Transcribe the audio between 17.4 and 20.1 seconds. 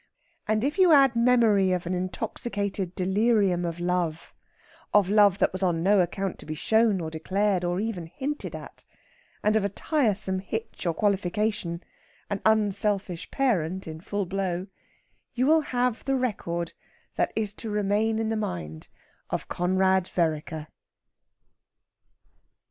to remain in the mind of Conrad